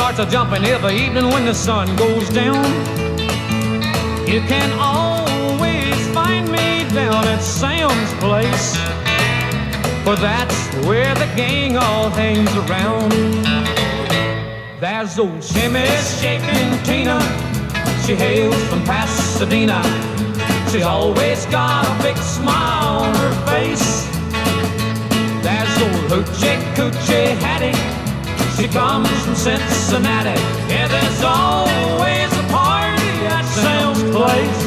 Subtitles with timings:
[0.00, 2.64] starts a jumping every evening when the sun goes down.
[4.26, 8.78] You can always find me down at Sam's Place.
[10.02, 13.12] For that's where the gang all hangs around.
[14.80, 15.86] There's old Shimmy
[16.18, 17.20] shaking Tina.
[18.06, 19.82] She hails from Pasadena.
[20.70, 24.06] She's always got a big smile on her face.
[25.44, 27.89] There's old Hoochie Coochie Hattie.
[28.60, 30.38] She comes from Cincinnati.
[30.68, 34.60] Yeah, there's always a party at Sam's place.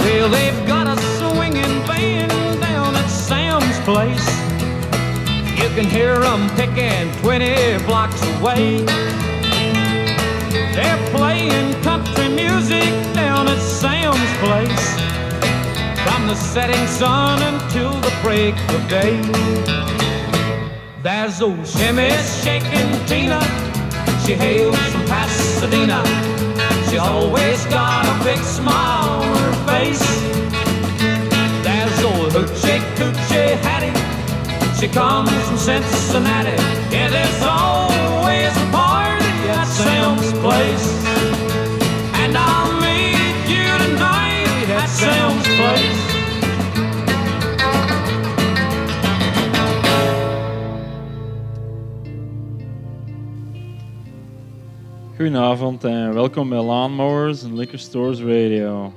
[0.00, 4.26] Well, they've got a swinging band down at Sam's place.
[5.60, 8.86] You can hear them picking 20 blocks away.
[10.74, 11.97] They're playing country
[12.30, 14.86] music down at Sam's place.
[16.04, 19.20] From the setting sun until the break of day.
[21.02, 22.10] There's old Shimmy
[22.42, 23.40] shaking Tina.
[24.24, 26.02] She hails from Pasadena.
[26.88, 30.04] She's always got a big smile on her face.
[31.62, 33.94] There's old Hoochie Coochie Hattie.
[34.78, 36.56] She comes from Cincinnati.
[36.92, 41.37] Yeah, there's always a party at Sam's place.
[42.28, 46.16] And I'll meet you tonight at Sam's place.
[55.16, 58.92] Goedenavond en welkom bij Lawnmowers en Liquor Stores Radio.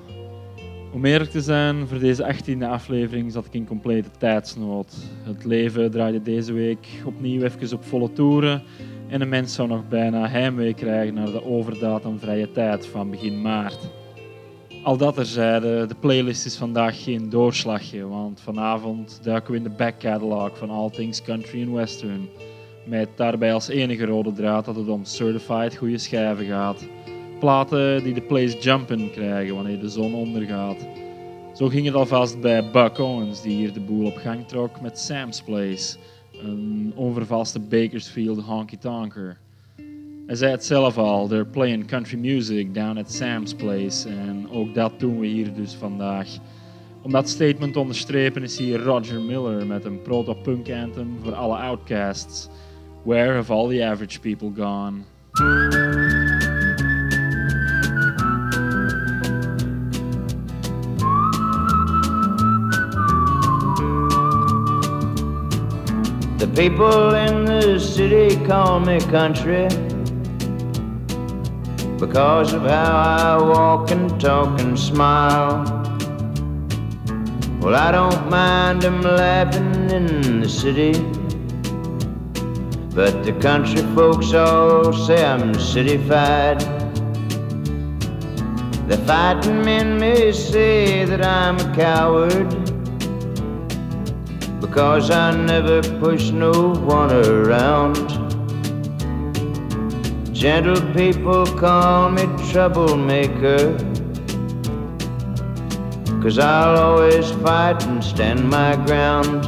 [0.94, 4.96] Om eerlijk te zijn, voor deze 18e aflevering zat ik in complete tijdsnood.
[5.24, 8.63] Het leven draaide deze week opnieuw even op volle toeren
[9.12, 13.42] en de mens zou nog bijna heimwee krijgen naar de overdaad vrije tijd van begin
[13.42, 13.90] maart.
[14.84, 19.70] Al dat terzijde, de playlist is vandaag geen doorslagje, want vanavond duiken we in de
[19.70, 22.30] back catalog van All Things Country and Western.
[22.86, 26.88] Met daarbij als enige rode draad dat het om certified goede schijven gaat.
[27.40, 30.88] Platen die de place jumpin' krijgen wanneer de zon ondergaat.
[31.54, 35.00] Zo ging het alvast bij Buck Owens, die hier de boel op gang trok met
[35.00, 35.98] Sam's Place,
[36.44, 39.38] een onvervalste Bakersfield honky tonker.
[40.25, 44.09] Hij zei het zelf al, they're playing country music down at Sam's Place.
[44.09, 46.28] En ook dat doen we hier dus vandaag.
[47.01, 51.56] Om dat statement te onderstrepen is hier Roger Miller met een proto-punk anthem voor alle
[51.57, 52.47] outcasts.
[53.03, 55.91] Where have all the average people gone?
[66.56, 69.69] People in the city call me country
[71.97, 75.63] because of how I walk and talk and smile.
[77.62, 80.94] Well, I don't mind them laughing in the city,
[82.94, 86.59] but the country folks all say I'm cityfied.
[88.89, 92.71] The fighting men may say that I'm a coward
[94.62, 98.08] because I never push no one around.
[100.34, 103.76] Gentle people call me troublemaker.
[106.22, 109.44] Cause I'll always fight and stand my ground.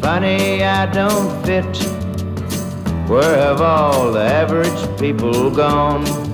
[0.00, 1.76] Funny, I don't fit.
[3.08, 6.25] Where have all the average people gone?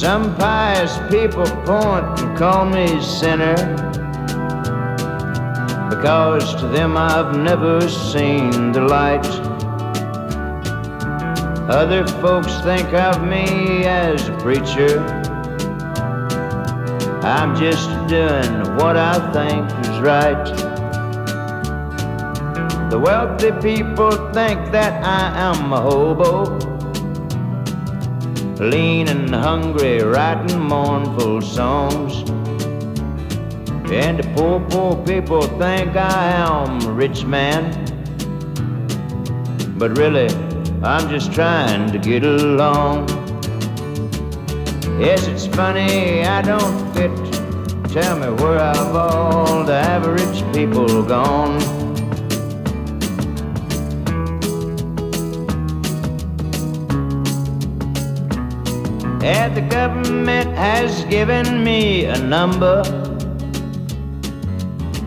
[0.00, 3.54] Some pious people point and call me sinner
[5.90, 9.26] because to them I've never seen the light.
[11.68, 15.00] Other folks think of me as a preacher.
[17.22, 20.46] I'm just doing what I think is right.
[22.88, 26.69] The wealthy people think that I am a hobo
[28.60, 32.28] lean and hungry, writing mournful songs.
[33.90, 37.72] And the poor, poor people think I am a rich man.
[39.78, 40.28] But really,
[40.82, 43.08] I'm just trying to get along.
[45.00, 47.10] Yes, it's funny, I don't fit.
[47.90, 51.79] Tell me where have all the average people gone?
[59.22, 62.82] And the government has given me a number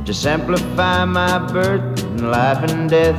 [0.05, 3.17] to simplify my birth and life and death.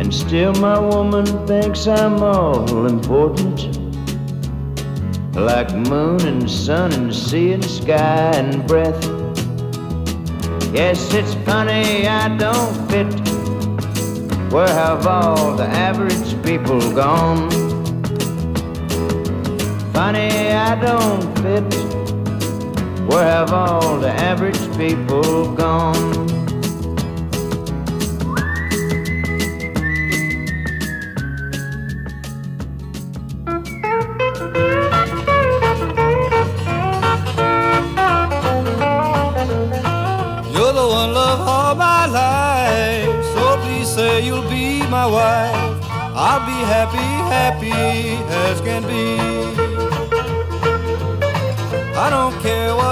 [0.00, 3.76] And still my woman thinks I'm all important.
[5.34, 9.04] Like moon and sun and sea and sky and breath.
[10.72, 13.12] Yes, it's funny I don't fit.
[14.50, 17.67] Where have all the average people gone?
[19.98, 21.74] Funny I don't fit.
[23.08, 25.96] Where have all the average people gone?
[40.54, 43.24] You're the one love all my life.
[43.34, 45.90] So please say you'll be my wife.
[46.14, 47.72] I'll be happy, happy
[48.46, 49.57] as can be.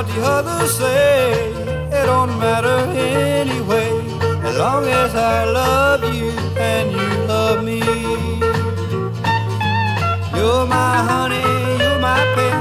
[0.07, 1.53] What the others say.
[1.91, 3.91] It don't matter anyway.
[4.45, 7.81] As long as I love you and you love me.
[10.37, 11.43] You're my honey,
[11.83, 12.59] you're my pen.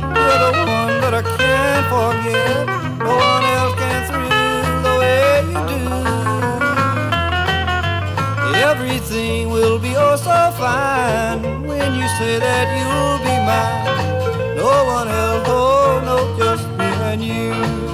[0.00, 2.66] You're the one that I can't forget.
[2.98, 5.80] No one else can thrill the way you do.
[8.70, 13.97] Everything will be oh so fine when you say that you'll be mine.
[17.28, 17.87] You.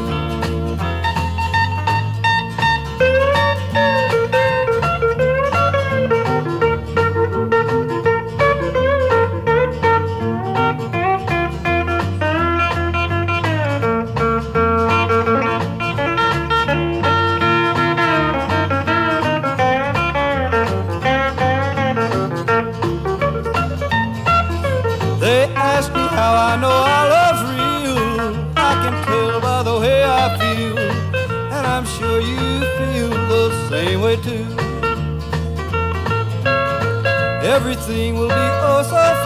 [37.86, 39.23] Everything will be oh so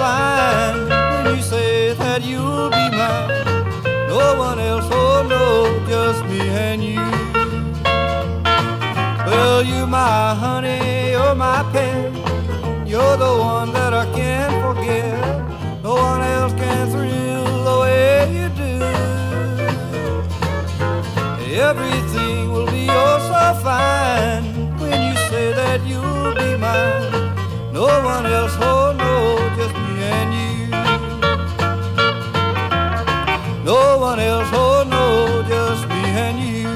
[33.98, 36.68] No one else, oh no, just me and you.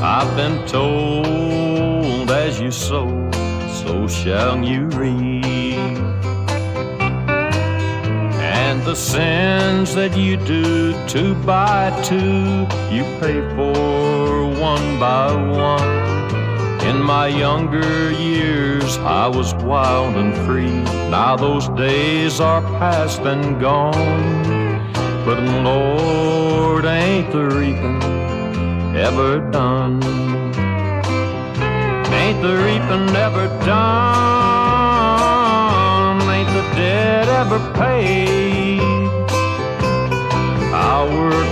[0.00, 3.08] I've been told as you sow,
[3.82, 5.27] so shall you reap.
[9.12, 15.96] Sins that you do two by two, you pay for one by one.
[16.86, 20.82] In my younger years, I was wild and free.
[21.08, 24.92] Now those days are past and gone.
[25.24, 28.02] But Lord, ain't the reaping
[28.94, 30.02] ever done?
[32.12, 33.78] Ain't the reaping ever done?
[36.36, 38.47] Ain't the debt ever paid?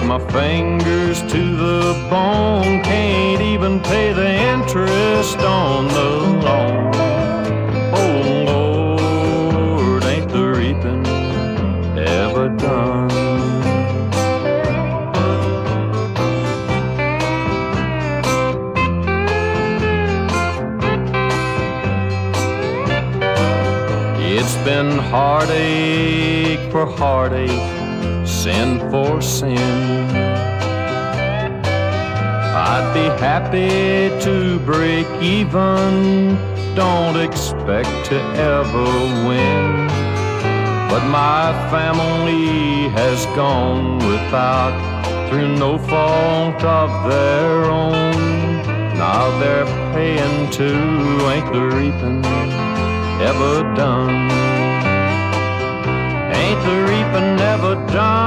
[0.06, 6.10] My fingers to the bone, can't even pay the interest on the
[6.44, 6.92] loan.
[7.92, 11.04] Oh Lord, ain't the reaping
[11.98, 13.10] ever done?
[24.20, 29.56] It's been heartache for heartache, sin for sin.
[32.68, 36.36] I'd be happy to break even,
[36.74, 38.18] don't expect to
[38.54, 38.84] ever
[39.28, 39.86] win.
[40.90, 44.76] But my family has gone without
[45.28, 48.12] through no fault of their own.
[48.94, 52.24] Now they're paying too, ain't the reaping
[53.20, 54.30] ever done?
[56.34, 58.25] Ain't the reaping ever done?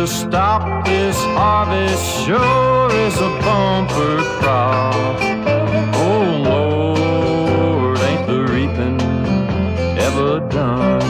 [0.00, 4.94] to stop this harvest sure is a bumper crop.
[5.94, 8.98] Oh Lord, ain't the reaping
[10.06, 11.02] ever done?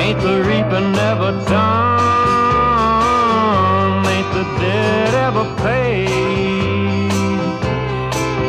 [0.00, 2.40] Ain't the reaping ever done?
[4.14, 7.12] Ain't the debt ever paid?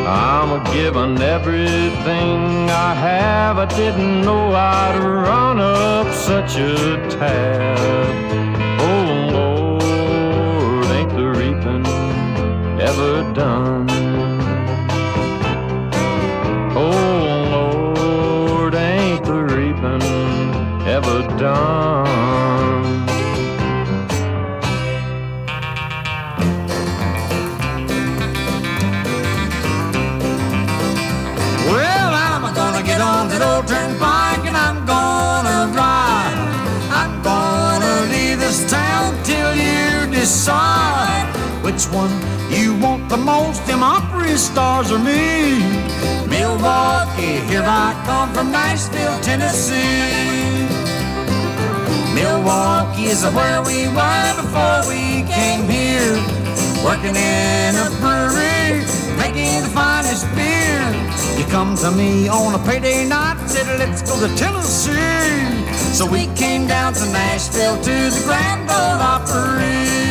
[0.07, 3.59] I'm a giving everything I have.
[3.59, 8.20] I didn't know I'd run up such a tab.
[44.31, 45.59] Them stars or me.
[46.27, 50.67] Milwaukee, here I come from Nashville, Tennessee.
[52.15, 56.15] Milwaukee is where we were before we came here.
[56.83, 58.85] Working in a brewery,
[59.19, 60.79] making the finest beer.
[61.37, 64.95] You come to me on a payday night, said let's go to Tennessee.
[65.97, 70.10] So we came down to Nashville to the Grand Ole Opry.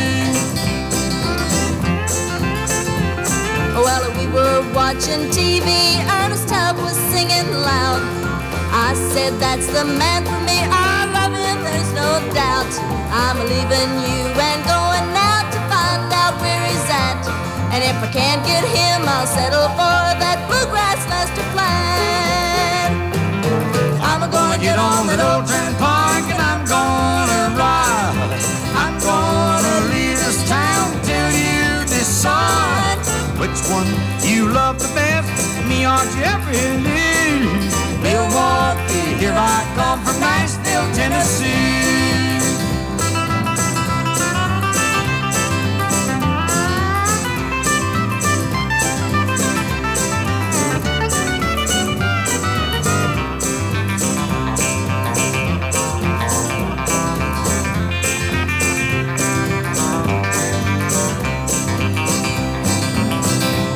[4.73, 8.01] Watching TV, Ernest Tubb was singing loud.
[8.71, 12.71] I said, That's the man for me, I love him, there's no doubt.
[13.11, 17.19] I'm leaving you and going out to find out where he's at.
[17.75, 22.95] And if I can't get him, I'll settle for that bluegrass master plan.
[23.99, 28.39] I'm gonna get on that old turnpike and I'm gonna ride.
[28.75, 32.99] I'm gonna leave this town till you decide
[33.39, 34.00] which one
[36.01, 37.45] or Jerry Lee.
[38.01, 41.69] Milwaukee, here I come from Nashville, Tennessee.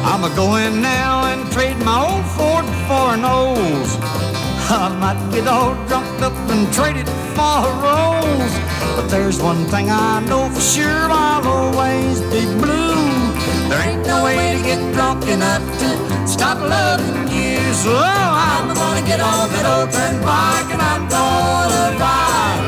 [0.08, 1.15] I'm a going now
[1.66, 3.98] trade my old Ford for an Olds.
[4.70, 8.56] I might get all drunk up and trade it for a rose.
[8.96, 13.06] But there's one thing I know for sure, I'll always be blue.
[13.70, 15.90] There ain't no way to get drunk enough to
[16.28, 17.58] stop loving you.
[17.74, 22.66] So I'm gonna get on that old turnpike and I'm gonna ride.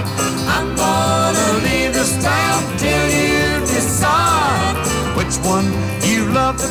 [0.56, 4.78] I'm gonna leave this town till you decide
[5.18, 5.97] which one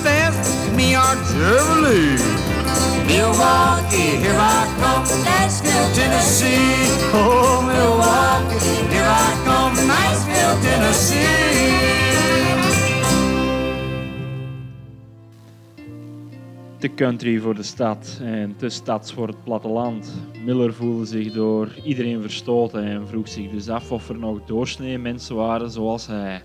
[0.02, 0.96] best, me
[1.32, 2.18] Jerry
[3.06, 6.74] Milwaukee, here I come from Nashville, Tennessee.
[7.12, 11.56] Oh, Milwaukee, here I come from Nashville, Tennessee.
[16.78, 20.12] Te country voor de stad en te stads voor het platteland.
[20.44, 24.98] Miller voelde zich door iedereen verstoten en vroeg zich dus af of er nog doorsnee
[24.98, 26.42] mensen waren zoals hij.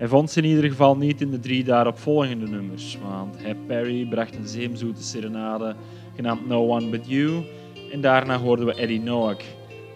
[0.00, 4.06] Hij vond ze in ieder geval niet in de drie daaropvolgende nummers, want Hap Perry
[4.06, 5.74] bracht een zeemzoete serenade
[6.14, 7.44] genaamd No One But You
[7.92, 9.42] en daarna hoorden we Eddie Noack,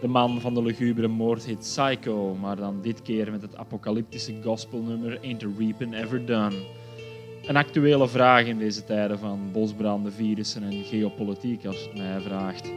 [0.00, 5.18] de man van de lugubere moordhit Psycho, maar dan dit keer met het apocalyptische gospelnummer
[5.22, 6.56] Ain't a Reapin' Ever Done.
[7.46, 12.72] Een actuele vraag in deze tijden van bosbranden, virussen en geopolitiek, als het mij vraagt.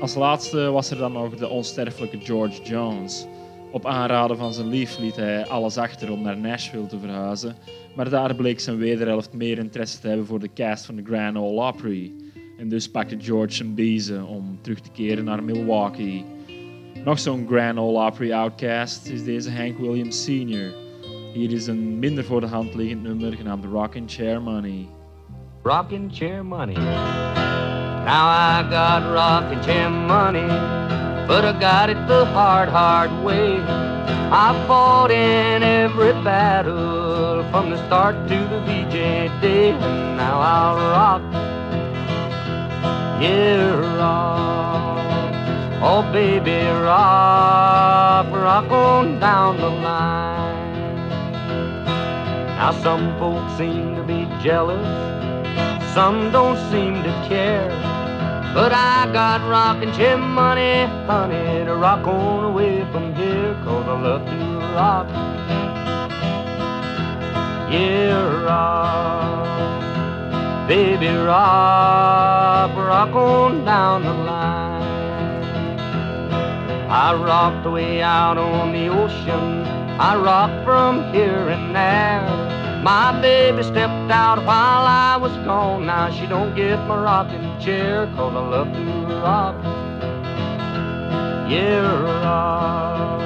[0.00, 3.26] Als laatste was er dan nog de onsterfelijke George Jones.
[3.72, 7.56] Op aanraden van zijn lief liet hij alles achter om naar Nashville te verhuizen,
[7.96, 11.36] maar daar bleek zijn wederhelft meer interesse te hebben voor de cast van de Grand
[11.36, 12.12] Ole Opry.
[12.58, 16.24] En dus pakte George zijn biezen om terug te keren naar Milwaukee.
[17.04, 20.74] Nog zo'n Grand Ole Opry outcast is deze Hank Williams Sr.
[21.32, 24.88] Hier is een minder voor de hand liggend nummer genaamd Rockin' Chair Money.
[25.62, 26.74] rocking chair money.
[26.74, 30.48] Now I got rocking chair money,
[31.26, 33.60] but I got it the hard, hard way.
[33.60, 38.92] I fought in every battle from the start to the VJ
[39.40, 41.22] day, and now I'll rock.
[43.22, 44.92] Yeah, rock.
[45.84, 50.52] Oh, baby, rock, rock on down the line.
[52.56, 54.86] Now some folks seem to be jealous,
[55.92, 58.01] some don't seem to care.
[58.54, 64.00] But I got rockin' chair money, honey, to rock on away from here, cause I
[64.00, 64.36] love to
[64.74, 65.08] rock.
[67.72, 69.32] Yeah, rock.
[70.68, 74.82] Baby, rock, rock on down the line.
[76.90, 82.82] I rocked way out on the ocean I rock from here and there.
[82.82, 85.86] My baby stepped out while I was gone.
[85.86, 89.54] Now she don't get my rocking chair, cause I love to rock.
[91.48, 93.22] Yeah, rock.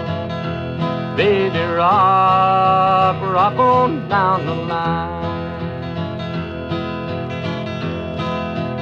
[1.16, 5.24] Baby, rock, rock on down the line.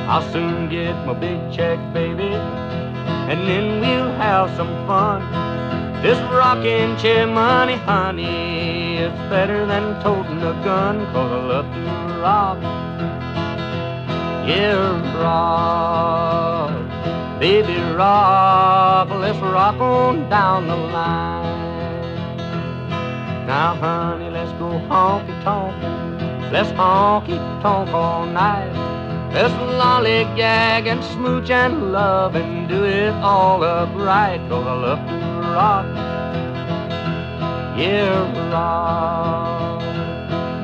[0.08, 2.34] I'll soon get my big check, baby,
[3.30, 5.22] and then we'll have some fun.
[6.04, 12.20] This rocking chair money, honey, it's better than toting a gun, for I love to
[12.20, 12.60] rob.
[14.46, 16.72] Yeah, rob.
[17.40, 19.12] Baby, rob.
[19.12, 21.96] Let's rock on down the line.
[23.46, 25.74] Now, honey, let's go honky tonk.
[26.52, 28.68] Let's honky tonk all night.
[29.32, 35.23] Let's lollygag and smooch and love and do it all upright, I love to
[35.54, 35.86] rock,
[37.78, 39.80] yeah, rock,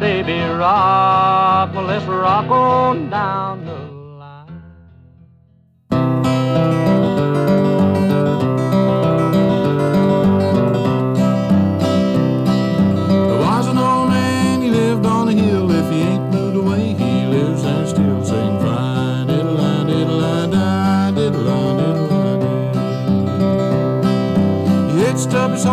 [0.01, 3.70] baby, rock, well, let's rock on down.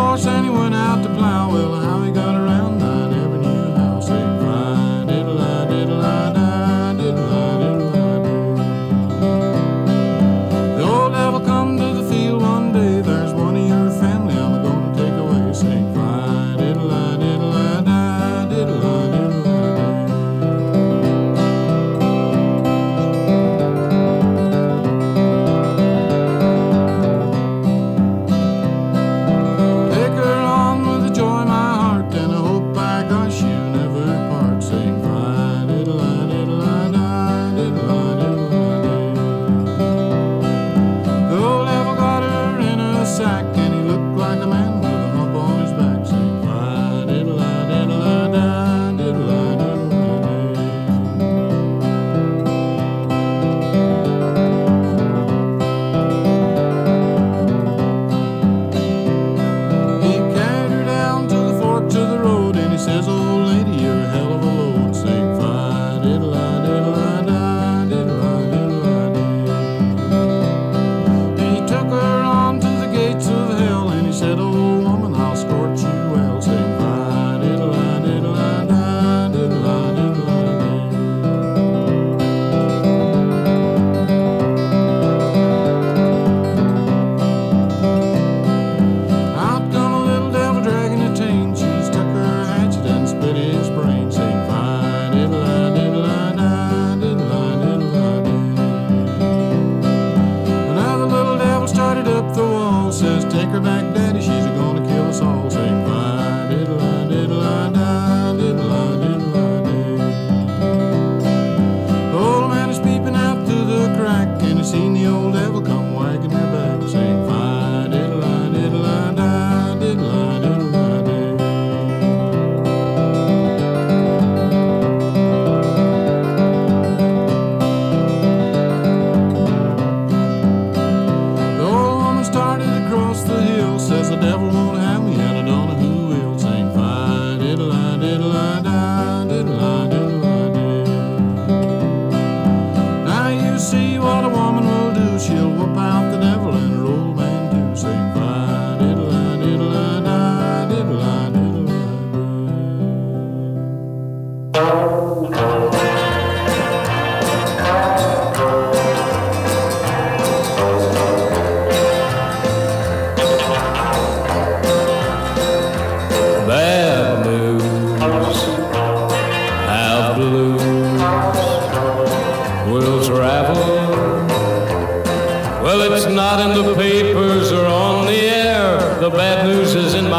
[0.00, 0.27] Oh.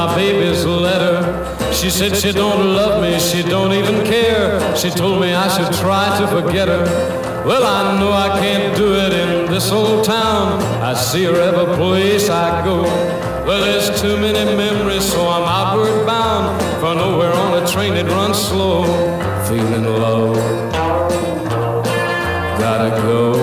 [0.07, 1.19] my baby's letter.
[1.73, 4.49] She said she don't love me, she don't even care.
[4.73, 6.85] She told me I should try to forget her.
[7.45, 10.62] Well, I know I can't do it in this old town.
[10.81, 12.83] I see her every place I go.
[13.47, 16.47] Well, there's too many memories, so I'm outward bound
[16.79, 18.83] for nowhere on a train that runs slow.
[19.49, 20.33] Feeling low,
[22.63, 23.38] gotta go.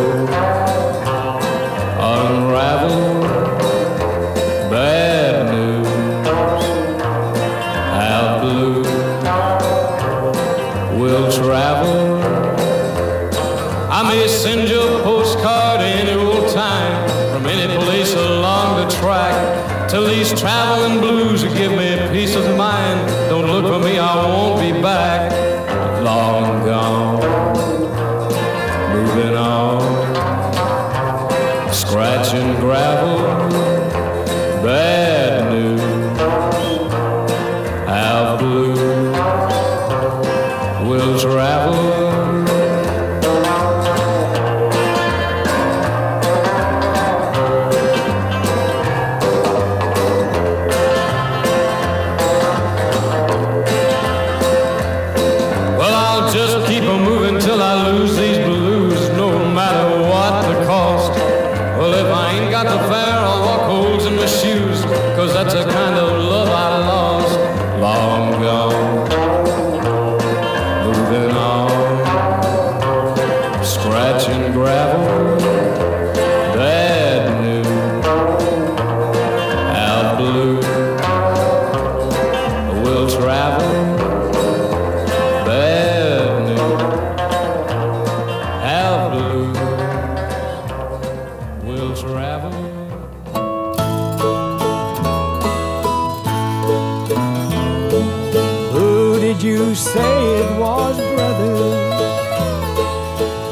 [99.77, 101.57] Say it was, brother?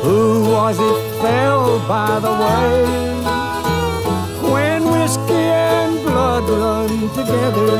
[0.05, 2.73] Who was it fell by the way?
[4.51, 7.77] When whiskey and blood run together,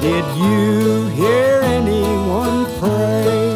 [0.00, 3.50] did you hear anyone pray?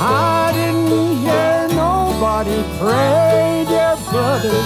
[0.00, 4.58] I didn't hear nobody pray, dear brother.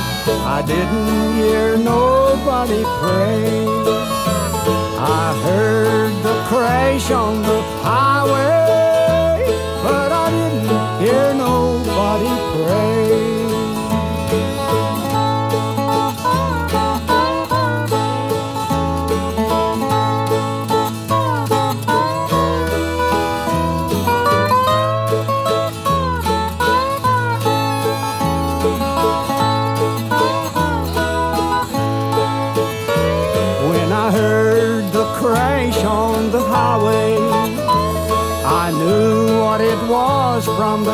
[0.57, 4.20] I didn't hear nobody pray.
[6.51, 7.01] Heard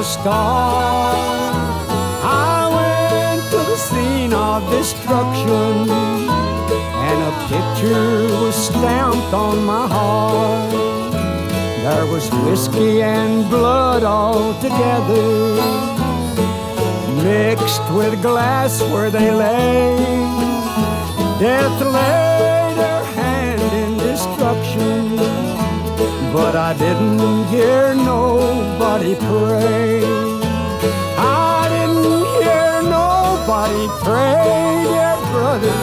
[0.06, 1.16] start.
[2.22, 10.70] I went to the scene of destruction, and a picture was stamped on my heart.
[11.82, 15.26] There was whiskey and blood all together,
[17.22, 19.96] mixed with glass where they lay.
[21.40, 25.16] Death laid her hand in destruction,
[26.32, 30.02] but I didn't hear nobody pray.
[31.18, 35.74] I didn't hear nobody pray, dear brother.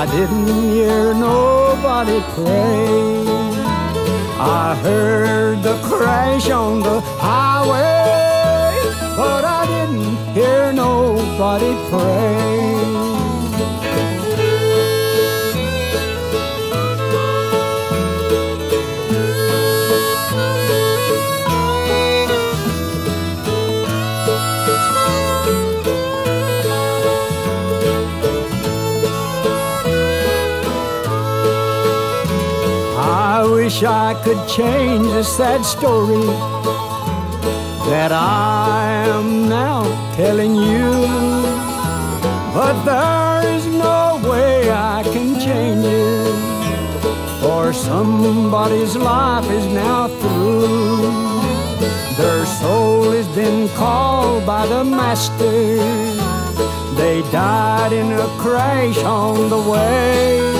[0.00, 3.28] I didn't hear nobody pray.
[4.40, 8.74] I heard the crash on the highway,
[9.16, 13.27] but I didn't hear nobody pray.
[34.08, 36.24] I could change the sad story
[37.90, 39.82] that I am now
[40.14, 40.88] telling you.
[42.54, 51.12] But there is no way I can change it, for somebody's life is now through.
[52.16, 55.76] Their soul has been called by the Master.
[56.96, 60.57] They died in a crash on the way.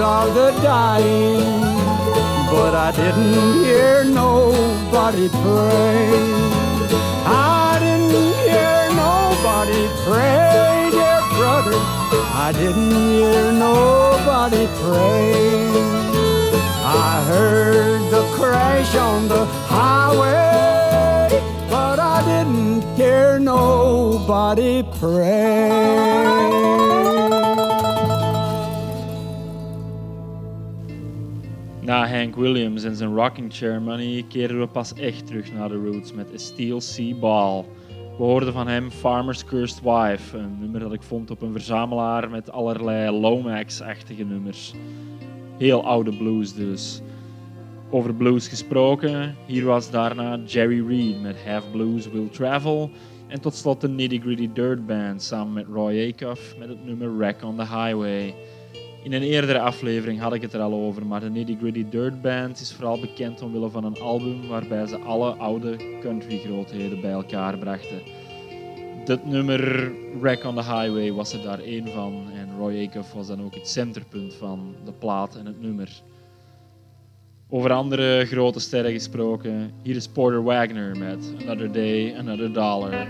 [0.00, 1.40] Of the dying,
[2.50, 6.08] but I didn't hear nobody pray.
[7.26, 8.10] I didn't
[8.46, 11.76] hear nobody pray, dear brother.
[12.46, 15.68] I didn't hear nobody pray.
[16.84, 26.97] I heard the crash on the highway, but I didn't hear nobody pray.
[31.88, 35.74] Na Hank Williams en zijn rocking chair money keren we pas echt terug naar de
[35.74, 37.64] roots met Steel Sea Ball.
[37.88, 42.30] We hoorden van hem Farmer's Cursed Wife, een nummer dat ik vond op een verzamelaar
[42.30, 44.74] met allerlei Lomax-achtige nummers.
[45.58, 47.00] Heel oude blues dus.
[47.90, 52.90] Over blues gesproken, hier was daarna Jerry Reed met Half Blues Will Travel.
[53.28, 57.16] En tot slot de Nitty Gritty Dirt Band samen met Roy Acuff met het nummer
[57.16, 58.34] Wreck on the Highway.
[59.02, 62.22] In een eerdere aflevering had ik het er al over, maar de Nitty Gritty Dirt
[62.22, 67.10] Band is vooral bekend omwille van een album waarbij ze alle oude country grootheden bij
[67.10, 68.00] elkaar brachten.
[69.04, 73.26] Dit nummer Wreck on the Highway was er daar één van en Roy Acuff was
[73.26, 76.02] dan ook het centerpunt van de plaat en het nummer.
[77.48, 83.06] Over andere grote sterren gesproken, hier is Porter Wagner met Another Day, Another Dollar.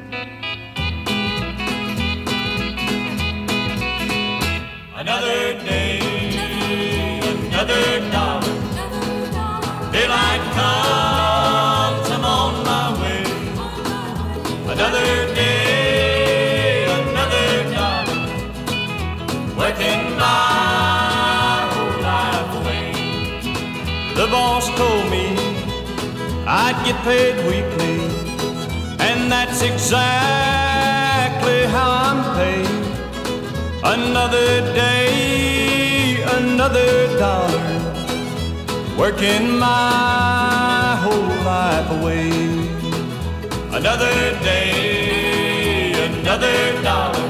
[26.50, 28.00] I'd get paid weekly,
[29.06, 32.66] and that's exactly how I'm paid.
[33.84, 34.97] Another day,
[36.68, 37.66] another dollar,
[38.98, 42.28] working my whole life away.
[43.72, 47.28] Another day, another dollar,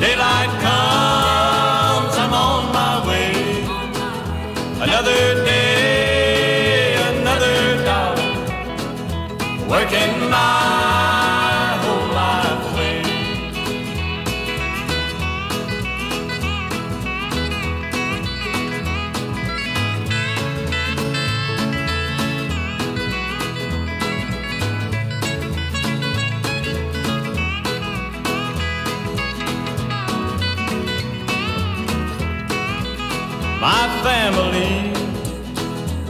[0.00, 3.32] daylight comes, I'm on my way.
[4.86, 5.73] Another day,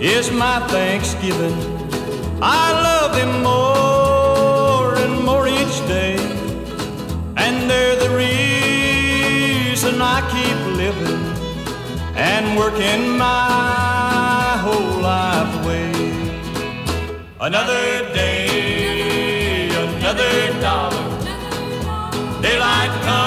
[0.04, 1.56] is my Thanksgiving.
[2.42, 6.16] I love them more and more each day.
[7.38, 11.22] And they're the reason I keep living
[12.16, 15.92] and working my whole life away.
[17.40, 21.04] Another day, another dollar.
[22.42, 23.23] Daylight comes,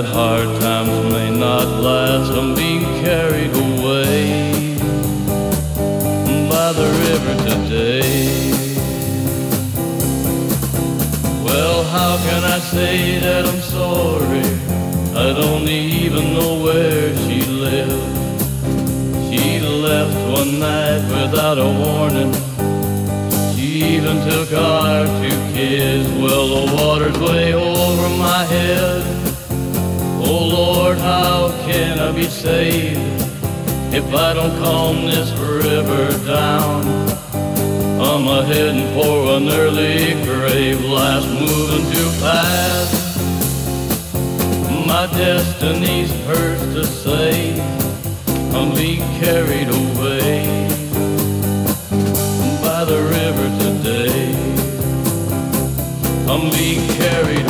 [0.00, 2.32] At hard times may not last.
[2.32, 4.74] I'm being carried away
[6.48, 8.50] by the river today.
[11.44, 14.48] Well, how can I say that I'm sorry?
[15.22, 18.00] I don't even know where she lives.
[19.28, 22.32] She left one night without a warning.
[23.54, 26.08] She even took our two kids.
[26.22, 29.19] Well, the water's way over my head.
[30.90, 32.98] Lord, how can I be saved
[33.94, 36.84] if I don't calm this river down?
[38.00, 43.20] I'm a heading for an early grave, life's moving too fast.
[44.84, 47.60] My destiny's hers to say,
[48.52, 50.66] I'm being carried away
[52.64, 54.34] by the river today.
[56.26, 57.49] I'm being carried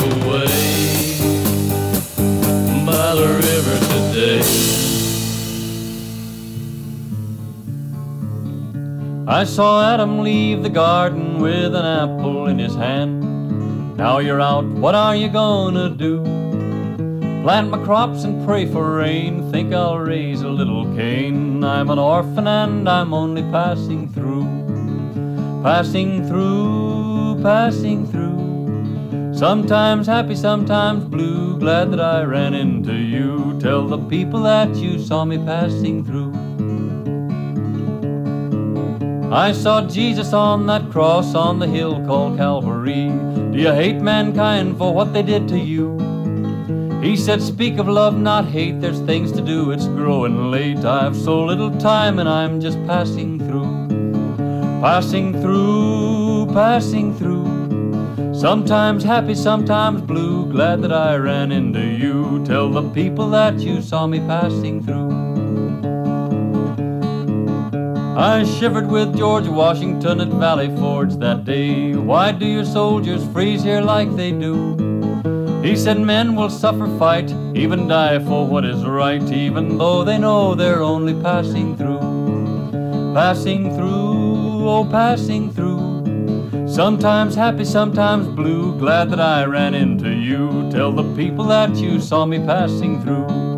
[9.41, 13.97] I saw Adam leave the garden with an apple in his hand.
[13.97, 16.21] Now you're out, what are you gonna do?
[17.41, 19.51] Plant my crops and pray for rain.
[19.51, 21.63] Think I'll raise a little cane.
[21.63, 24.45] I'm an orphan and I'm only passing through.
[25.63, 29.33] Passing through, passing through.
[29.33, 31.57] Sometimes happy, sometimes blue.
[31.57, 33.57] Glad that I ran into you.
[33.59, 36.30] Tell the people that you saw me passing through.
[39.31, 43.07] I saw Jesus on that cross on the hill called Calvary.
[43.51, 45.97] Do you hate mankind for what they did to you?
[47.01, 48.81] He said, Speak of love, not hate.
[48.81, 50.83] There's things to do, it's growing late.
[50.83, 53.87] I've so little time and I'm just passing through.
[54.81, 58.33] Passing through, passing through.
[58.33, 60.51] Sometimes happy, sometimes blue.
[60.51, 62.43] Glad that I ran into you.
[62.45, 65.10] Tell the people that you saw me passing through.
[68.17, 71.95] I shivered with George Washington at Valley Forge that day.
[71.95, 75.61] Why do your soldiers freeze here like they do?
[75.63, 80.17] He said men will suffer fight, even die for what is right, even though they
[80.17, 81.99] know they're only passing through.
[83.13, 86.67] Passing through, oh, passing through.
[86.67, 88.77] Sometimes happy, sometimes blue.
[88.77, 90.69] Glad that I ran into you.
[90.69, 93.50] Tell the people that you saw me passing through.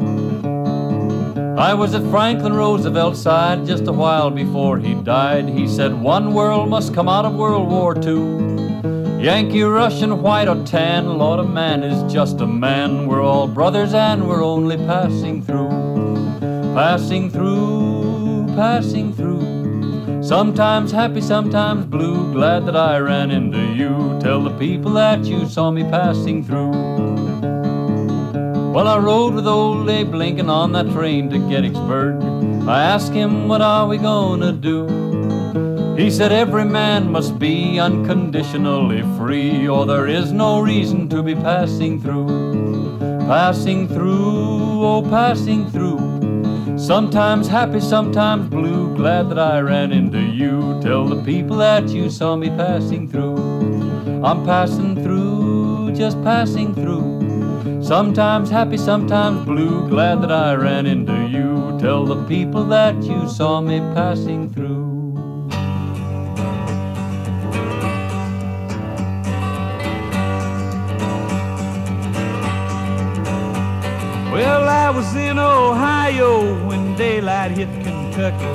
[1.57, 5.47] I was at Franklin Roosevelt's side just a while before he died.
[5.47, 9.23] He said, One world must come out of World War II.
[9.23, 13.07] Yankee, Russian, white or tan, Lord, a man is just a man.
[13.07, 15.69] We're all brothers and we're only passing through.
[16.73, 20.23] Passing through, passing through.
[20.23, 22.33] Sometimes happy, sometimes blue.
[22.33, 24.17] Glad that I ran into you.
[24.19, 27.12] Tell the people that you saw me passing through.
[28.73, 32.23] Well, I rode with old Abe Lincoln on that train to Gettysburg.
[32.67, 35.95] I asked him, What are we gonna do?
[35.95, 41.35] He said, Every man must be unconditionally free, or there is no reason to be
[41.35, 42.97] passing through.
[43.27, 46.79] Passing through, oh, passing through.
[46.79, 48.95] Sometimes happy, sometimes blue.
[48.95, 50.79] Glad that I ran into you.
[50.81, 53.37] Tell the people that you saw me passing through.
[54.25, 57.02] I'm passing through, just passing through.
[57.83, 59.89] Sometimes happy, sometimes blue.
[59.89, 61.77] Glad that I ran into you.
[61.81, 65.11] Tell the people that you saw me passing through.
[74.31, 78.45] Well, I was in Ohio when daylight hit Kentucky.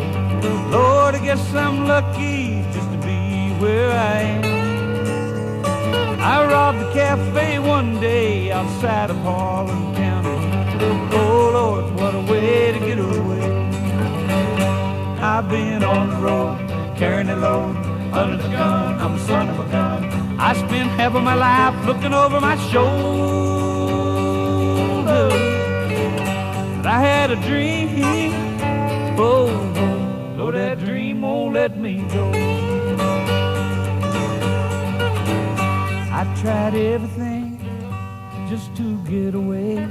[0.71, 4.58] Lord, I guess I'm lucky just to be where I am.
[6.29, 10.37] I robbed a cafe one day outside of Harlan County.
[11.17, 13.47] Oh Lord, what a way to get away.
[15.23, 16.59] I've been on the road,
[16.99, 17.77] carrying a load,
[18.13, 19.01] under the gun.
[19.01, 20.39] I'm a son of a gun.
[20.39, 22.99] I spent half of my life looking over my shoulder.
[26.77, 28.35] But I had a dream.
[29.19, 32.38] Oh, oh, oh, that dream won't let me go.
[36.41, 37.59] Tried everything
[38.49, 39.89] just to get away.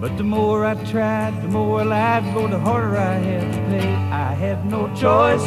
[0.00, 3.92] But the more I tried, the more life go, the harder I had to pay.
[4.28, 5.46] I had no choice.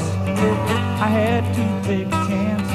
[1.06, 2.70] I had to take a chance.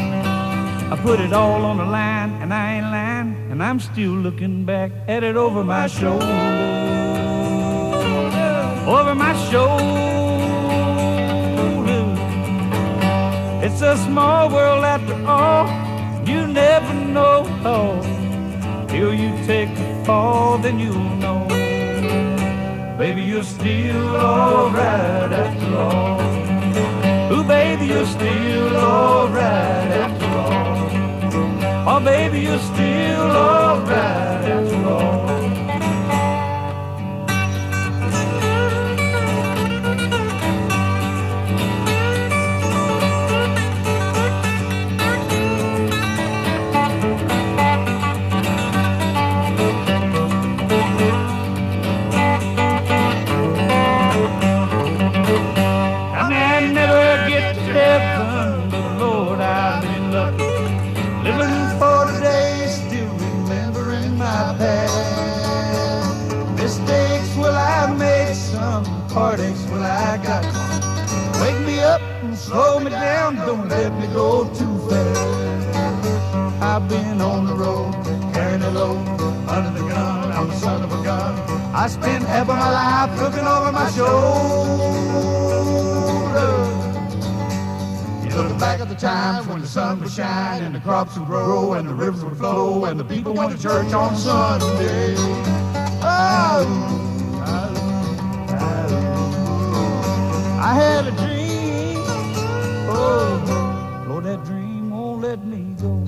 [0.93, 3.51] I put it all on the line, and I ain't lying.
[3.51, 6.91] And I'm still looking back at it over my shoulder
[8.91, 10.11] over my shoulder.
[13.63, 15.67] It's a small world after all.
[16.27, 17.45] You never know.
[18.89, 21.47] Till you take the fall, then you'll know.
[22.99, 26.21] Baby, you're still alright after all.
[27.33, 31.97] Ooh, baby, you're still alright after all.
[31.97, 35.50] Oh, baby, you're still alright after all.
[92.91, 95.15] And the people went to church on Sunday.
[96.03, 96.67] Oh,
[100.61, 102.03] I had a dream.
[102.91, 106.05] Oh, Lord, that dream won't let me go.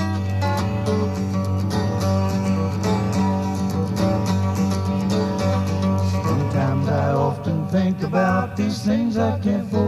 [6.25, 9.82] Sometimes I often think about these things I can't forget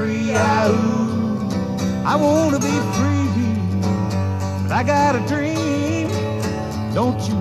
[0.00, 0.34] free.
[0.34, 0.66] I,
[2.06, 3.28] I want to be free,
[4.62, 6.08] but I got a dream.
[6.94, 7.39] Don't you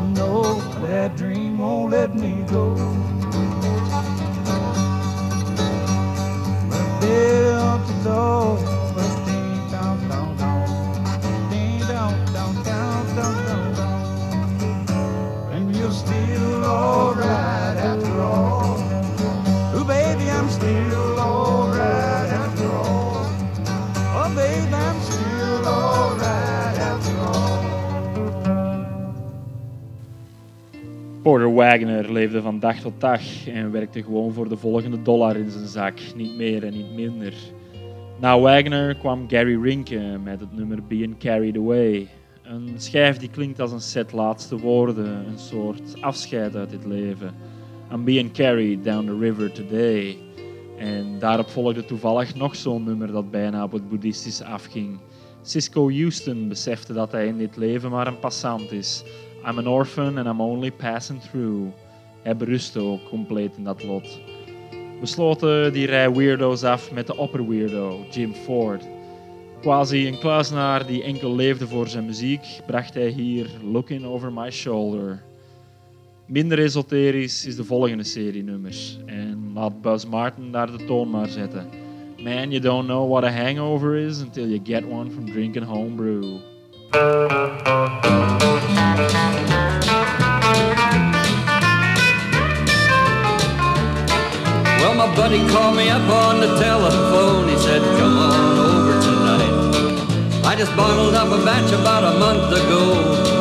[31.24, 35.52] Porter Wagner leefde van dag tot dag en werkte gewoon voor de volgende dollar in
[35.52, 37.34] zijn zak, niet meer en niet minder.
[38.20, 42.08] Na Wagner kwam Gary Rinke met het nummer Being Carried Away.
[42.44, 47.34] Een schijf die klinkt als een set laatste woorden, een soort afscheid uit dit leven.
[47.92, 50.18] I'm being carried down the river today.
[50.78, 55.00] En daarop volgde toevallig nog zo'n nummer dat bijna op het boeddhistische afging.
[55.42, 59.04] Cisco Houston besefte dat hij in dit leven maar een passant is.
[59.46, 61.72] I'm an orphan and I'm only passing through.
[62.24, 64.20] Hij berustte ook compleet in dat lot.
[65.00, 68.88] We sloten die rij weirdo's af met de opperweirdo, Jim Ford.
[69.62, 74.52] Quasi een kluisenaar die enkel leefde voor zijn muziek, bracht hij hier Looking Over My
[74.52, 75.24] Shoulder.
[76.26, 79.00] Minder esoterisch is de volgende serie nummers.
[79.06, 81.70] En laat Buzz Martin daar de toon maar zetten.
[82.24, 86.49] Man, you don't know what a hangover is until you get one from drinking homebrew.
[86.92, 87.04] Well,
[94.96, 97.48] my buddy called me up on the telephone.
[97.48, 100.46] He said, Come on over tonight.
[100.46, 102.94] I just bottled up a batch about a month ago.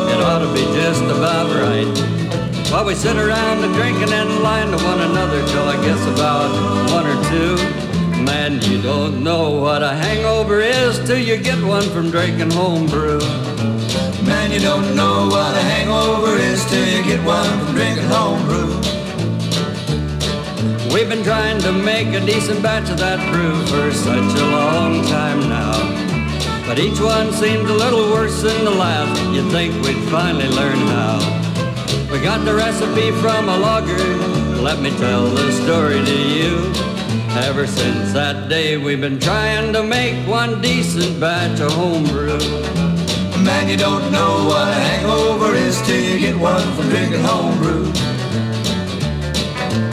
[0.09, 1.87] It ought to be just about right.
[2.71, 6.51] While we sit around drinking and lying to one another till I guess about
[6.91, 7.78] one or two.
[8.25, 13.19] Man, you don't know what a hangover is till you get one from drinking homebrew.
[14.25, 18.69] Man, you don't know what a hangover is till you get one from drinking homebrew.
[20.93, 25.05] We've been trying to make a decent batch of that brew for such a long
[25.05, 25.77] time now.
[26.67, 29.19] But each one seems a little worse than the last.
[29.33, 31.17] You'd think we'd finally learn how.
[32.11, 33.97] We got the recipe from a logger.
[34.61, 36.98] Let me tell the story to you.
[37.31, 42.39] Ever since that day, we've been trying to make one decent batch of homebrew.
[43.43, 47.93] Man, you don't know what a hangover is till you get one from drinking homebrew.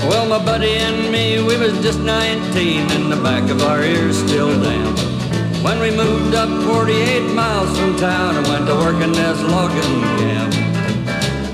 [0.08, 4.16] Well, my buddy and me, we was just 19 and the back of our ears
[4.16, 4.98] still damp.
[5.62, 10.00] When we moved up 48 miles from town and went to work in this logging
[10.18, 10.54] camp.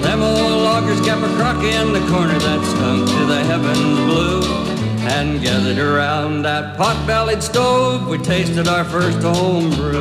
[0.01, 4.72] Them old loggers kept a crock in the corner that stunk to the heavens blue.
[5.05, 10.00] And gathered around that pot-bellied stove, we tasted our first homebrew.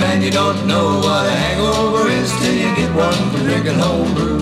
[0.00, 4.38] Man, you don't know what a hangover is till you get one from drinking homebrew.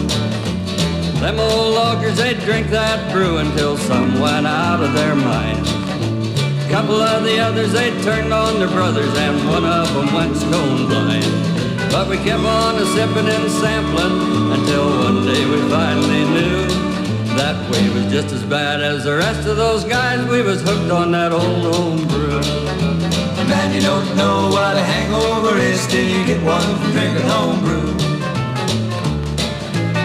[1.21, 5.67] Them old loggers, they'd drink that brew until some went out of their mind.
[6.71, 10.87] Couple of the others, they turned on their brothers, and one of them went stone
[10.87, 11.27] blind.
[11.91, 16.80] But we kept on a sipping and sampling until one day we finally knew
[17.37, 20.27] that way was just as bad as the rest of those guys.
[20.29, 22.41] We was hooked on that old homebrew.
[23.49, 27.91] Man, you don't know what a hangover is till you get one from drinking homebrew.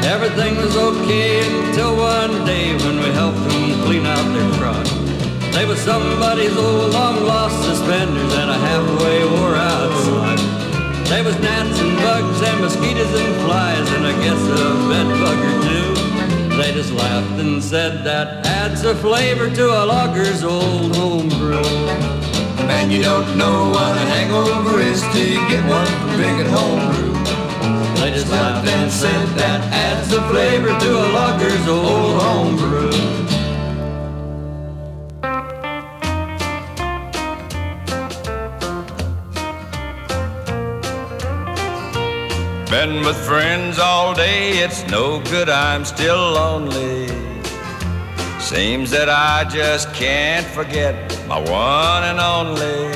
[0.05, 4.85] Everything was okay until one day when we helped them clean out their truck.
[5.53, 10.39] They was somebody's old long lost suspenders and a halfway wore out sock.
[11.09, 15.39] They was gnats and bugs and mosquitoes and flies and I guess a bed bug
[15.45, 15.64] or two.
[16.57, 21.61] They just laughed and said that adds a flavor to a logger's old homebrew.
[22.65, 27.13] Man, you don't know what a hangover is till you get one from drinking homebrew.
[27.99, 33.14] They just laughed and said that adds a flavor to a logger's old homebrew.
[42.75, 47.07] Been with friends all day, it's no good, I'm still lonely.
[48.41, 50.93] Seems that I just can't forget
[51.25, 52.91] my one and only.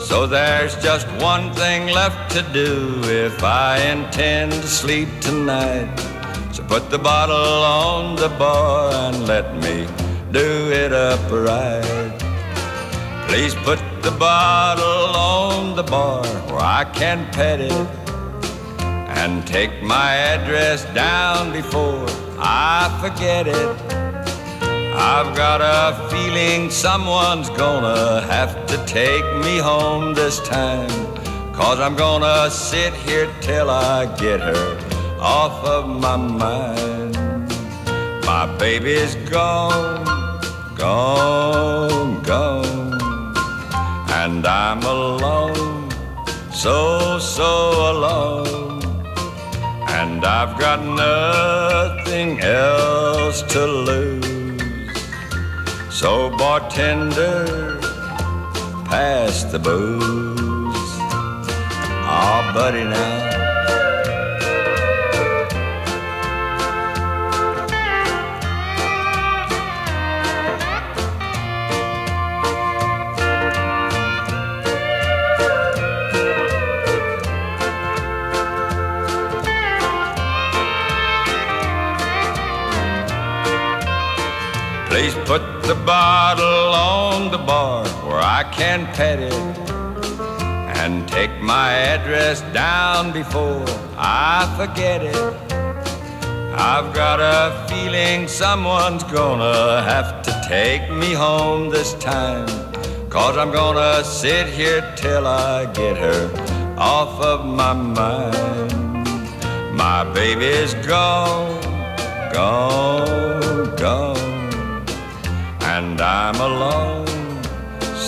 [0.00, 5.88] So there's just one thing left to do if I intend to sleep tonight.
[6.50, 9.86] So put the bottle on the bar and let me
[10.32, 12.18] do it upright.
[13.28, 18.01] Please put the bottle on the bar where I can pet it
[19.22, 22.06] and take my address down before
[22.40, 23.76] I forget it.
[25.14, 30.90] I've got a feeling someone's gonna have to take me home this time.
[31.54, 34.66] Cause I'm gonna sit here till I get her
[35.20, 37.14] off of my mind.
[38.26, 40.04] My baby's gone,
[40.74, 42.98] gone, gone.
[44.20, 45.90] And I'm alone,
[46.50, 47.50] so, so
[47.92, 48.61] alone.
[50.00, 54.90] And I've got nothing else to lose.
[55.90, 57.78] So, bartender,
[58.86, 60.92] pass the booze.
[62.04, 63.31] Ah, buddy, now.
[84.92, 89.32] Please put the bottle on the bar where I can pet it
[90.76, 93.64] and take my address down before
[93.96, 95.16] I forget it.
[96.52, 102.46] I've got a feeling someone's gonna have to take me home this time.
[103.08, 109.74] Cause I'm gonna sit here till I get her off of my mind.
[109.74, 111.62] My baby's gone,
[112.30, 114.31] gone, gone
[115.76, 117.06] and I'm alone,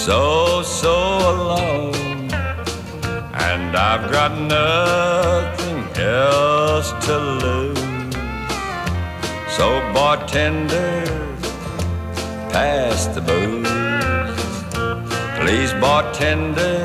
[0.05, 0.95] so, so
[1.35, 1.95] alone.
[3.51, 7.79] And I've got nothing else to lose.
[9.57, 11.07] So, bartender,
[12.53, 13.67] pass the booze.
[15.39, 16.79] Please, bartender,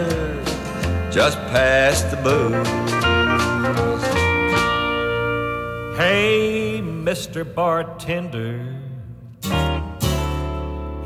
[1.12, 2.68] just pass the booze.
[5.98, 7.44] Hey, Mr.
[7.44, 8.79] Bartender,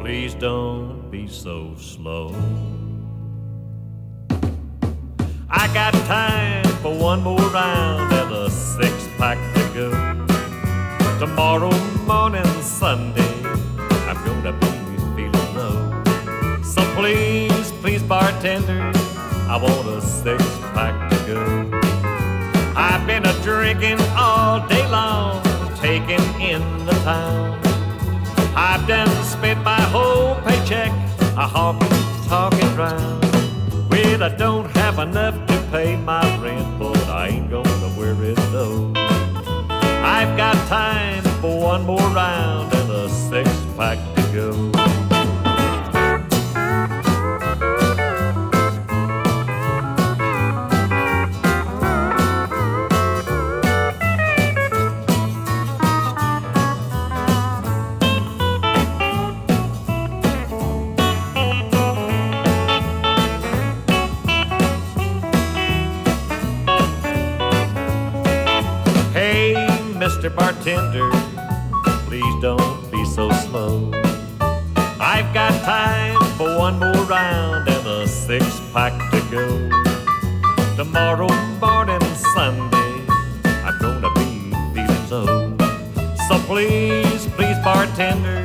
[0.03, 2.35] please don't be so slow.
[5.49, 9.89] I got time for one more round and a six pack to go.
[11.19, 11.71] Tomorrow
[12.03, 13.33] morning, Sunday,
[14.09, 14.71] I'm gonna be
[15.15, 16.61] feeling low.
[16.63, 18.91] So please, please, bartender,
[19.47, 20.43] I want a six
[20.75, 21.43] pack to go.
[22.75, 25.41] I've been a drinking all day long,
[25.75, 27.63] taking in the town.
[28.55, 29.52] I've done spent
[31.37, 31.89] a honking,
[32.27, 33.23] talking round.
[33.89, 38.35] Well, I don't have enough to pay my rent, but I ain't gonna wear it
[38.51, 38.91] though.
[40.05, 43.97] I've got time for one more round and a six pack
[78.73, 79.45] pack to go.
[80.75, 81.29] Tomorrow
[81.61, 82.01] morning,
[82.33, 83.05] Sunday,
[83.63, 85.55] I'm gonna be feeling low.
[86.27, 88.43] So please, please, bartender,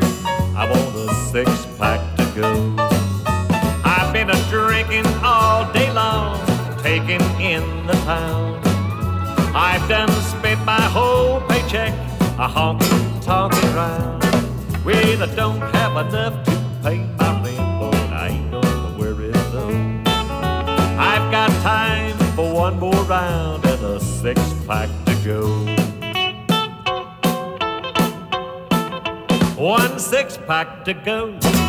[0.54, 1.48] I want a six
[1.78, 2.50] pack to go.
[3.84, 6.38] I've been a drinking all day long,
[6.82, 8.60] taking in the town.
[9.54, 11.94] I've done spent my whole paycheck
[12.36, 14.22] a honky tonkin' round.
[14.84, 16.47] Well, I don't have enough
[24.68, 25.64] six to go.
[29.56, 31.67] One six pack to go.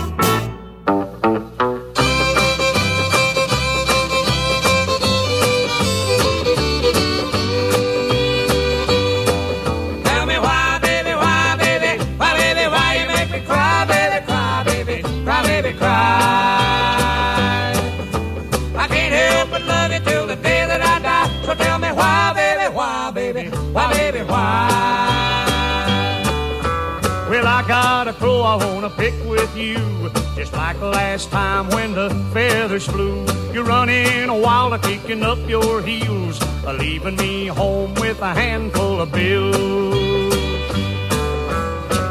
[28.49, 29.77] I wanna pick with you.
[30.35, 33.23] Just like last time when the feathers flew.
[33.53, 40.33] You're running wild, kicking up your heels, leaving me home with a handful of bills.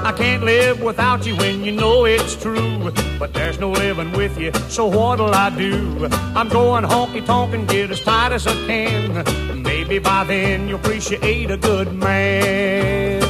[0.04, 2.92] I can't live without you when you know it's true.
[3.18, 6.08] But there's no living with you, so what'll I do?
[6.36, 9.62] I'm going honky tonk and get as tight as I can.
[9.62, 13.27] Maybe by then you'll appreciate a good man.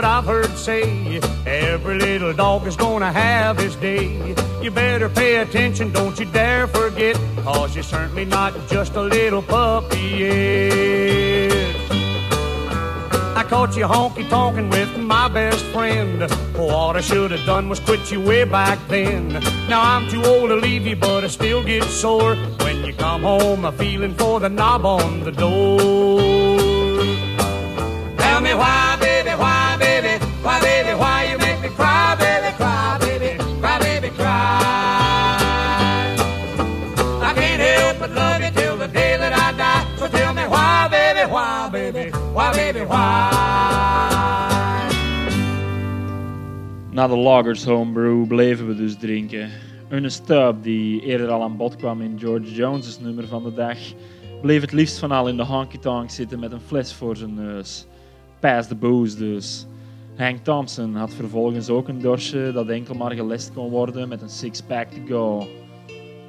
[0.00, 4.34] But I've heard say every little dog is gonna have his day.
[4.62, 9.42] You better pay attention, don't you dare forget, cause you're certainly not just a little
[9.42, 11.52] puppy yet.
[13.36, 16.26] I caught you honky tonkin' with my best friend.
[16.56, 19.28] Oh, what I should have done was quit you way back then.
[19.68, 23.20] Now I'm too old to leave you, but I still get sore when you come
[23.20, 23.66] home.
[23.66, 26.39] I'm feeling for the knob on the door.
[47.00, 49.50] Na de Loggers Homebrew bleven we dus drinken.
[49.88, 53.78] Een stub, die eerder al aan bod kwam in George Jones' nummer van de dag,
[54.40, 57.86] bleef het liefst van al in de honky-tonk zitten met een fles voor zijn neus.
[58.40, 59.66] Pass the booze dus.
[60.16, 64.30] Hank Thompson had vervolgens ook een dorsje dat enkel maar gelest kon worden met een
[64.30, 65.46] six-pack to go.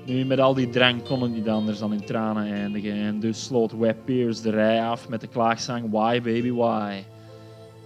[0.06, 3.44] Nu, met al die drank kon het niet anders dan in tranen eindigen en dus
[3.44, 7.11] sloot Webb Pierce de rij af met de klaagzang Why Baby Why.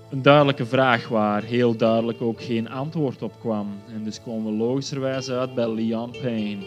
[0.09, 3.67] Een duidelijke vraag waar heel duidelijk ook geen antwoord op kwam.
[3.93, 6.63] En dus komen we logischerwijs uit bij Leon Payne.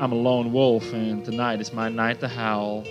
[0.00, 2.82] I'm a lone wolf and tonight is my night to howl.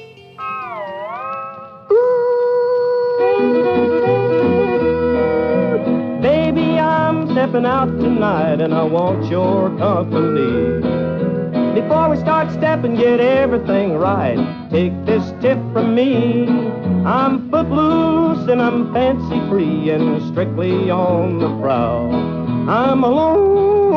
[6.22, 10.97] Baby, I'm stepping out tonight and I want your company.
[11.82, 14.36] Before we start stepping, get everything right.
[14.72, 16.48] Take this tip from me.
[17.06, 22.12] I'm footloose and I'm fancy free and strictly on the prowl.
[22.68, 23.94] I'm alone,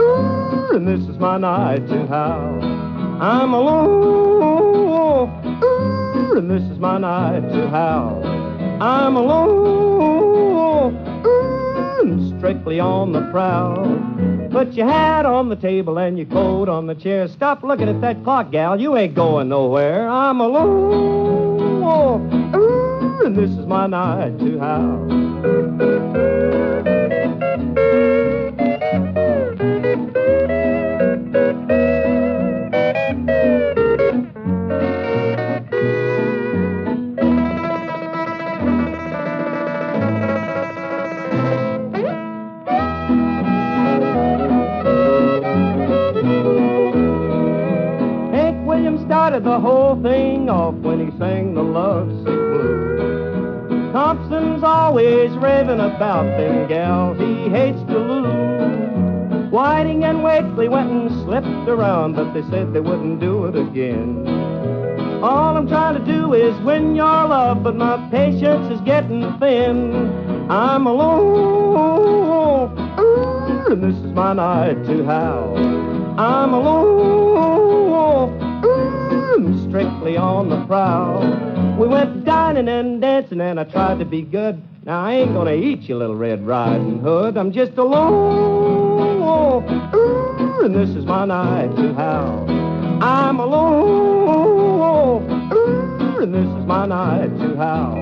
[0.00, 2.62] ooh, and this is my night to howl.
[3.20, 5.30] I'm alone,
[5.62, 8.24] ooh, and this is my night to howl.
[8.82, 10.96] I'm alone,
[11.26, 14.13] ooh, and strictly on the prowl.
[14.54, 17.26] Put your hat on the table and your coat on the chair.
[17.26, 18.80] Stop looking at that clock, gal.
[18.80, 20.08] You ain't going nowhere.
[20.08, 22.20] I'm alone, oh,
[22.54, 25.33] ooh, and this is my night to howl.
[49.64, 53.92] Whole thing off when he sang the lovesick blues.
[53.94, 59.50] Thompson's always raving about them gals he hates to lose.
[59.50, 64.26] Whiting and Wakely went and slipped around, but they said they wouldn't do it again.
[65.22, 69.94] All I'm trying to do is win your love, but my patience is getting thin.
[70.50, 72.76] I'm alone,
[73.70, 75.56] and this is my night to howl.
[76.20, 77.23] I'm alone,
[80.16, 81.22] on the prowl.
[81.78, 84.62] We went dining and dancing, and I tried to be good.
[84.84, 87.36] Now I ain't gonna eat you, little Red Riding Hood.
[87.36, 89.22] I'm just alone,
[89.94, 92.46] ooh, and this is my night to howl.
[93.02, 97.96] I'm alone, ooh, and this is my night to howl.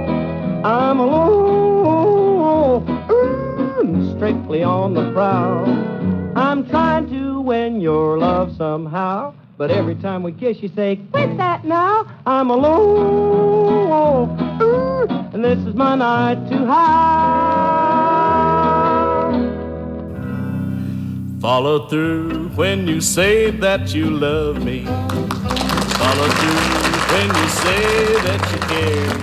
[0.64, 5.66] I'm alone, ooh, and strictly on the prowl.
[6.36, 10.02] I'm trying to win your love somehow, but every mm.
[10.02, 15.94] time we kiss, you say, "Quit that now." I'm alone, ooh, and this is my
[15.94, 17.92] night to hide.
[21.40, 24.84] Follow through when you say that you love me.
[26.02, 26.64] Follow through
[27.12, 27.84] when you say
[28.26, 29.14] that you care.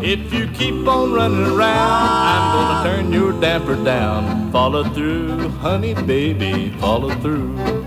[0.00, 4.52] If you keep on running around, I'm gonna turn your damper down.
[4.52, 7.77] Follow through, honey baby, follow through.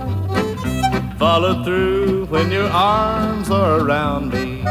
[1.32, 4.62] Follow through when your arms are around me.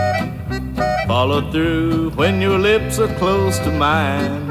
[1.06, 4.46] Follow through when your lips are close to mine.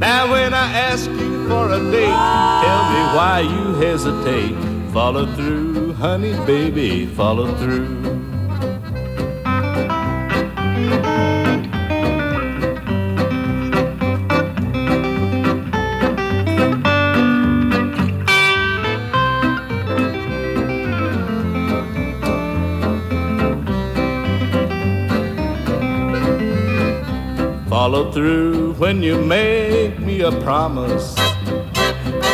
[0.00, 2.18] Now when I ask you for a date,
[2.66, 4.56] tell me why you hesitate.
[4.92, 8.09] Follow through, honey baby, follow through.
[28.90, 31.14] When you make me a promise.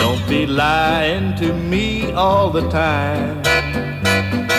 [0.01, 3.43] Don't be lying to me all the time.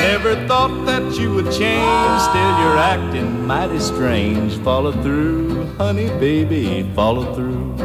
[0.06, 4.58] Never thought that you would change, still you're acting mighty strange.
[4.58, 7.76] Follow through, honey baby, follow through.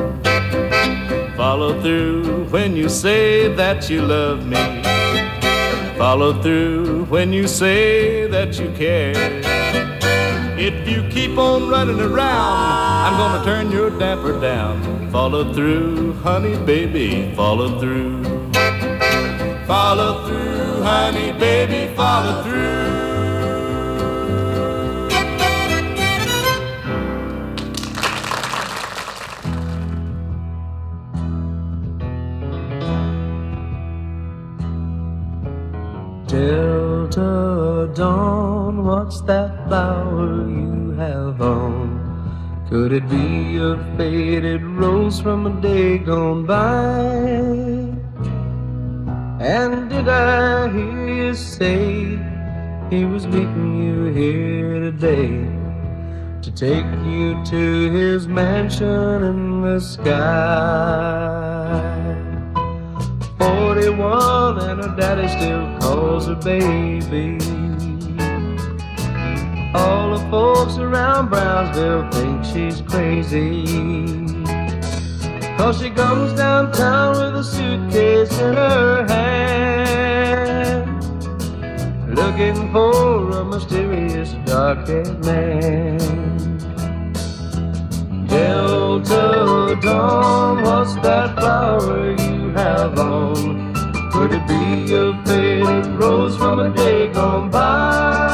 [1.35, 4.63] Follow through when you say that you love me.
[5.97, 9.62] Follow through when you say that you care.
[10.65, 12.55] If you keep on running around,
[13.05, 15.11] I'm gonna turn your damper down.
[15.11, 18.23] Follow through, honey baby, follow through.
[19.67, 22.82] Follow through, honey baby, follow through.
[40.49, 42.03] You have on?
[42.69, 47.93] Could it be a faded rose from a day gone by?
[49.45, 52.19] And did I hear you say
[52.89, 55.47] he was meeting you here today
[56.43, 61.13] to take you to his mansion in the sky?
[63.39, 67.62] 41 and her daddy still calls her baby.
[69.75, 73.65] All the folks around Brownsville think she's crazy.
[75.57, 79.33] Cause she comes downtown with a suitcase in her hand.
[82.15, 85.99] Looking for a mysterious dark-haired man.
[88.27, 93.73] Delta dawn, what's that flower you have on?
[94.11, 98.32] Could it be a faded rose from a day gone by?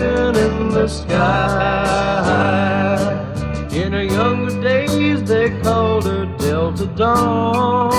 [0.00, 1.26] Mansion in the sky?
[3.72, 7.90] In her younger days, they called her Delta Dawn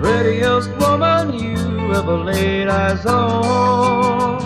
[0.00, 4.38] prettiest woman you ever laid eyes on.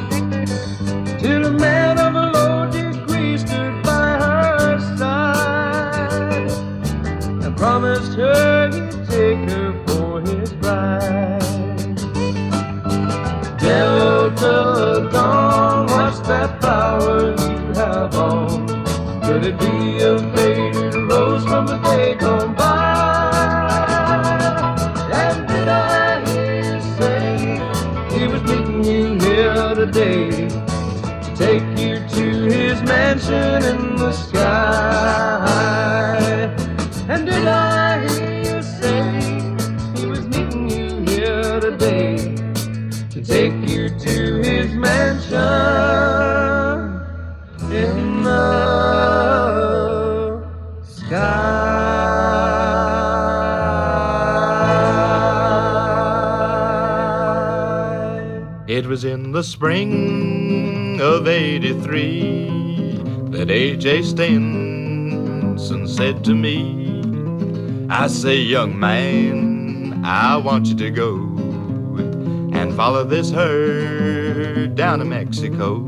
[1.19, 6.51] Till a man of a low degree stood by her side
[7.45, 11.43] and promised her he'd take her for his bride.
[13.61, 14.72] Delta
[16.43, 18.67] that flower you have on?
[19.23, 23.31] Could it be a faded rose from a day gone by?
[25.13, 27.37] And did I hear you say
[28.17, 30.49] he was meeting you here today
[31.25, 35.42] to take you to his mansion in the sky?
[59.43, 62.95] The spring of 83
[63.31, 64.03] that A.J.
[64.05, 67.03] Stinson said to me,
[67.91, 71.15] I say, young man, I want you to go
[72.57, 75.79] and follow this herd down to Mexico.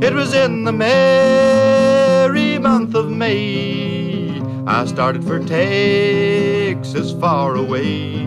[0.00, 4.40] It was in the merry month of May.
[4.66, 8.22] I started for Texas far away.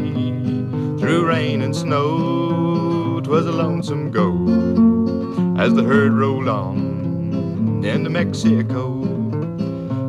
[0.99, 2.54] Through rain and snow,
[3.26, 4.30] 'twas a lonesome go
[5.57, 9.01] as the herd rolled on into Mexico.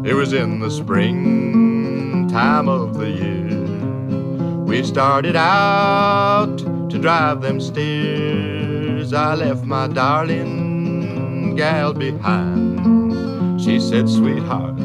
[0.05, 4.65] It was in the spring time of the year.
[4.67, 6.59] We started out
[6.91, 9.15] to drive them steers.
[9.15, 13.63] I left my darling gal behind.
[13.63, 14.79] She said, Sweetheart,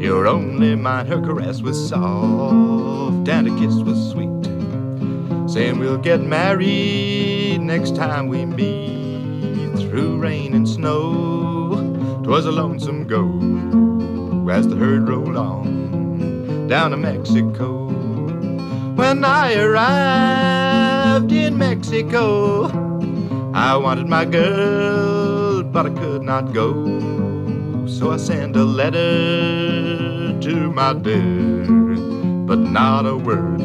[0.00, 1.06] you're only mine.
[1.06, 4.15] Her caress was soft and her kiss was sweet.
[5.56, 9.72] Saying we'll get married next time we meet.
[9.88, 13.24] Through rain and snow, 'twas a lonesome go
[14.50, 17.88] as the herd rolled on down to Mexico.
[18.96, 22.68] When I arrived in Mexico,
[23.54, 26.68] I wanted my girl, but I could not go.
[27.86, 31.64] So I sent a letter to my dear,
[32.44, 33.55] but not a word.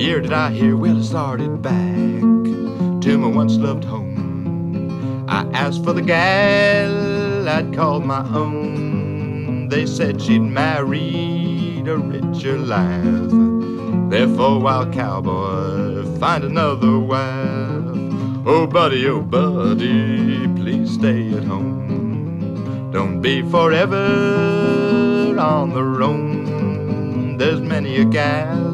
[0.00, 5.26] Year did I hear, well, I started back to my once loved home.
[5.28, 9.68] I asked for the gal I'd called my own.
[9.68, 14.10] They said she'd married a richer life.
[14.10, 18.46] Therefore, wild cowboy, find another wife.
[18.46, 22.90] Oh, buddy, oh, buddy, please stay at home.
[22.90, 27.36] Don't be forever on the roam.
[27.36, 28.69] There's many a gal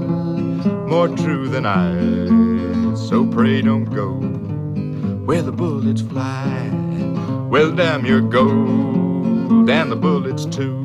[0.89, 2.95] more true than I.
[2.95, 4.47] So pray don't go
[5.27, 6.71] where the bullets fly.
[7.51, 10.83] Well, damn your gold and the bullets too.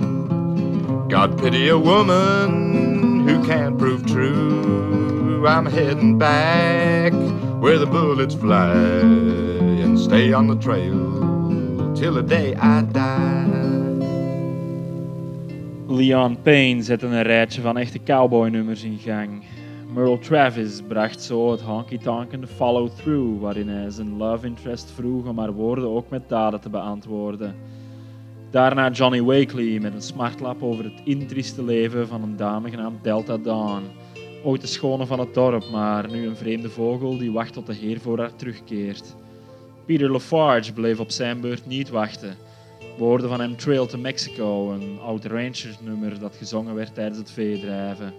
[1.10, 5.46] God pity a woman who can't prove true.
[5.48, 7.14] I'm heading back
[7.62, 13.42] where the bullets fly and stay on the trail till the day I die.
[15.88, 19.44] Leon Payne zette een rijtje van echte cowboy-nummers in gang.
[19.94, 25.40] Merle Travis bracht zo het honky-tonkende Follow Through, waarin hij zijn love interest vroeg om
[25.40, 27.56] haar woorden ook met daden te beantwoorden.
[28.50, 33.38] Daarna Johnny Wakely met een smartlap over het intrieste leven van een dame genaamd Delta
[33.38, 33.84] Dawn.
[34.44, 37.74] Ooit de schone van het dorp, maar nu een vreemde vogel die wacht tot de
[37.74, 39.16] heer voor haar terugkeert.
[39.86, 42.36] Peter Lafarge bleef op zijn beurt niet wachten.
[42.98, 47.32] We hoorden van hem Trail to Mexico, een oud ranchersnummer dat gezongen werd tijdens het
[47.32, 48.14] veedrijven.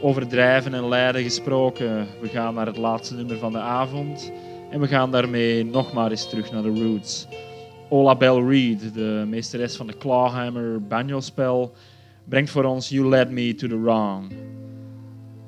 [0.00, 4.32] Over drijven en lijden gesproken, we gaan naar het laatste nummer van de avond
[4.70, 7.26] en we gaan daarmee nog maar eens terug naar de roots.
[7.88, 11.72] Ola Bell Reed, de meesteres van de clawhammer banjo-spel,
[12.24, 14.32] brengt voor ons You Led Me to the Wrong.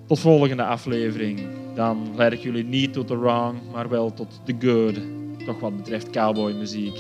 [0.07, 1.41] Tot volgende aflevering.
[1.75, 5.01] Dan leid ik jullie niet tot the wrong, maar wel tot the good.
[5.47, 6.99] Toch wat betreft cowboymuziek.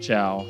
[0.00, 0.44] Ciao.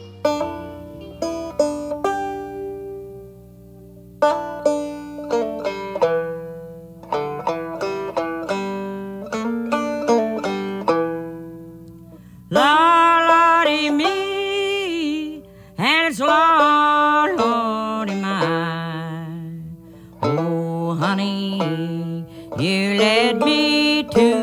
[20.29, 22.25] Oh, honey,
[22.59, 24.36] you led me to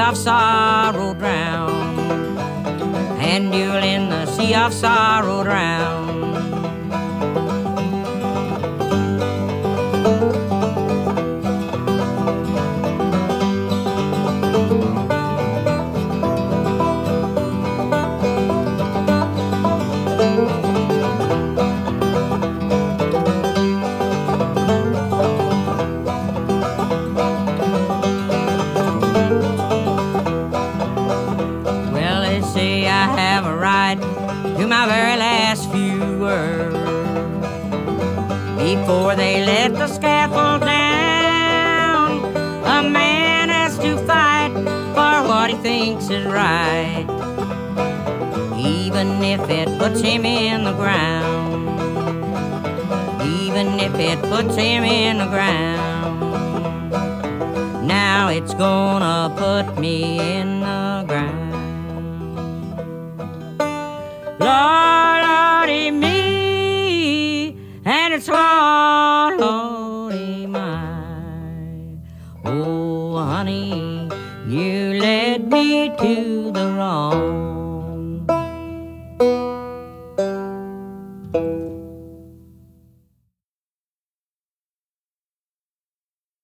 [0.00, 1.70] of sorrow drown.
[3.20, 5.99] And you'll in the sea of sorrow drown.
[49.80, 51.66] puts him in the ground.
[53.22, 56.20] Even if it puts him in the ground.
[57.88, 60.49] Now it's gonna put me in